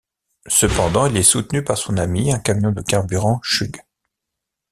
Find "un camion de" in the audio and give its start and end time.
2.33-2.81